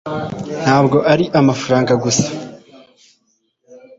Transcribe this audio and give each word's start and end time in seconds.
ntabwo 0.63 0.97
ari 1.11 1.25
amafaranga 1.39 1.93
gusa 2.03 2.27